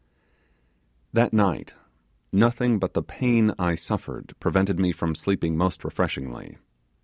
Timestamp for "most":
5.55-5.83